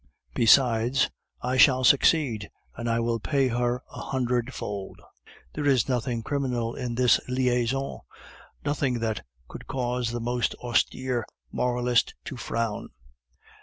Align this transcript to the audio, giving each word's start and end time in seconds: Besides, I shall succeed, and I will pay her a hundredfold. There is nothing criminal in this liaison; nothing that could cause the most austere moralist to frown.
Besides, 0.33 1.11
I 1.43 1.57
shall 1.57 1.83
succeed, 1.83 2.49
and 2.75 2.89
I 2.89 2.99
will 2.99 3.19
pay 3.19 3.49
her 3.49 3.83
a 3.93 3.99
hundredfold. 4.01 4.99
There 5.53 5.67
is 5.67 5.87
nothing 5.87 6.23
criminal 6.23 6.73
in 6.73 6.95
this 6.95 7.19
liaison; 7.27 7.99
nothing 8.65 8.95
that 8.97 9.23
could 9.47 9.67
cause 9.67 10.09
the 10.09 10.19
most 10.19 10.55
austere 10.55 11.23
moralist 11.51 12.15
to 12.25 12.35
frown. 12.35 12.89